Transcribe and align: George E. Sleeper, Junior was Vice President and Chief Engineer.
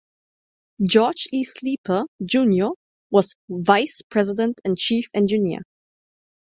George 0.83 1.27
E. 1.31 1.43
Sleeper, 1.43 2.07
Junior 2.25 2.71
was 3.11 3.35
Vice 3.49 4.01
President 4.09 4.59
and 4.65 4.75
Chief 4.75 5.05
Engineer. 5.13 5.61